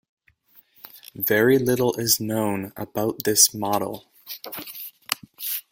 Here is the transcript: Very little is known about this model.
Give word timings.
Very 1.13 1.59
little 1.59 1.93
is 1.99 2.19
known 2.19 2.73
about 2.75 3.23
this 3.23 3.53
model. 3.53 4.09